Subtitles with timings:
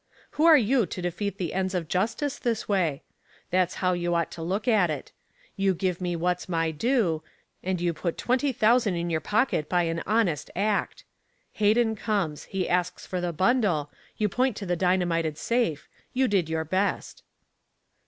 [0.31, 3.03] Who are you to defeat the ends of justice this way?
[3.51, 5.11] That's how you ought to look at it.
[5.55, 7.21] You give me what's my due
[7.61, 11.03] and you put twenty thousand in your pocket by an honest act.
[11.51, 12.45] Hayden comes.
[12.45, 13.91] He asks for the bundle.
[14.17, 15.87] You point to the dynamited safe.
[16.13, 17.21] You did your best."